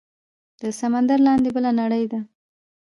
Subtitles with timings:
[0.61, 2.19] د سمندر لاندې بله نړۍ ده